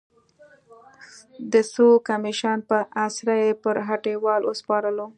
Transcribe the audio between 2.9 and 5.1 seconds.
اسره یې پر هټیوال وسپارلو.